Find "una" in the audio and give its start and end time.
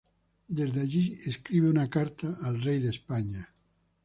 1.69-1.87